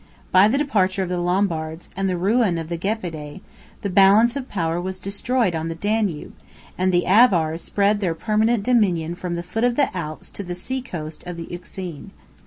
[0.31, 3.39] By the departure of the Lombards, and the ruin of the Gepidae,
[3.83, 6.33] the balance of power was destroyed on the Danube;
[6.75, 10.55] and the Avars spread their permanent dominion from the foot of the Alps to the
[10.55, 12.09] sea coast of the Euxine.